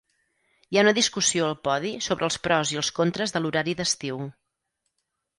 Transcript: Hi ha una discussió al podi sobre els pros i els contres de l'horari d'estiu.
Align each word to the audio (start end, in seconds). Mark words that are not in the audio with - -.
Hi 0.69 0.77
ha 0.79 0.83
una 0.83 0.93
discussió 0.99 1.43
al 1.49 1.57
podi 1.67 1.91
sobre 2.05 2.25
els 2.27 2.37
pros 2.47 2.71
i 2.75 2.79
els 2.81 2.89
contres 3.01 3.35
de 3.35 3.41
l'horari 3.43 3.75
d'estiu. 3.83 4.23